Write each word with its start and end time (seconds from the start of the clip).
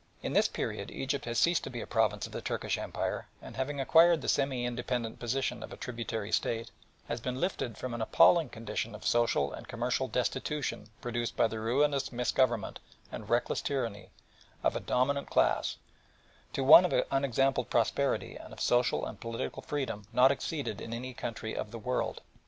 In 0.23 0.33
this 0.33 0.47
period 0.47 0.89
Egypt 0.89 1.25
has 1.25 1.37
ceased 1.37 1.63
to 1.63 1.69
be 1.69 1.79
a 1.79 1.85
province 1.85 2.25
of 2.25 2.31
the 2.31 2.41
Turkish 2.41 2.75
Empire, 2.75 3.27
and 3.39 3.55
having 3.55 3.79
acquired 3.79 4.23
the 4.23 4.27
semi 4.27 4.65
independent 4.65 5.19
position 5.19 5.61
of 5.61 5.71
a 5.71 5.77
tributary 5.77 6.31
State, 6.31 6.71
has 7.07 7.21
been 7.21 7.39
lifted 7.39 7.77
from 7.77 7.93
an 7.93 8.01
appalling 8.01 8.49
condition 8.49 8.95
of 8.95 9.05
social 9.05 9.53
and 9.53 9.67
commercial 9.67 10.07
destitution 10.07 10.89
produced 11.01 11.37
by 11.37 11.45
the 11.45 11.59
ruinous 11.59 12.11
misgovernment 12.11 12.79
and 13.11 13.29
reckless 13.29 13.61
tyranny 13.61 14.09
of 14.63 14.75
a 14.75 14.79
dominant 14.79 15.29
class, 15.29 15.77
to 16.51 16.63
one 16.63 16.83
of 16.83 17.05
unexampled 17.11 17.69
prosperity 17.69 18.35
and 18.35 18.53
of 18.53 18.59
social 18.59 19.05
and 19.05 19.21
political 19.21 19.61
freedom 19.61 20.07
not 20.11 20.31
exceeded 20.31 20.81
in 20.81 20.95
any 20.95 21.13
country 21.13 21.55
of 21.55 21.69
the 21.69 21.77
world. 21.77 22.21